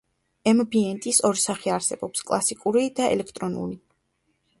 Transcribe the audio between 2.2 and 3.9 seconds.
კლასიკური და ელექტრონული.